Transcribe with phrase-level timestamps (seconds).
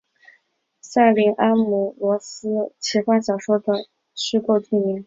[0.81, 3.85] 塞林安姆罗斯奇幻小说的
[4.15, 4.99] 虚构地名。